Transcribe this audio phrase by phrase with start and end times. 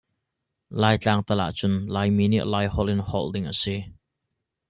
[0.83, 3.75] Laitlang tal ah cun Laimi nih Laiholh in holh ding a si.